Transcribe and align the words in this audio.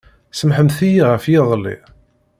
Samḥemt-iyi 0.39 1.01
ɣef 1.09 1.25
yiḍelli. 1.31 1.75